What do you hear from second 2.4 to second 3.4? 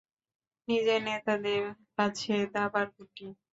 দাবার গুটি।